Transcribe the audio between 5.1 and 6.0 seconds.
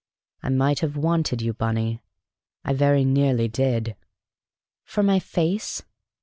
face?"